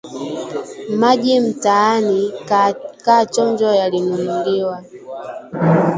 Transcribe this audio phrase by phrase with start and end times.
[0.97, 2.31] Maji mtaani
[3.05, 4.83] Kaachonjo yalinunuliwa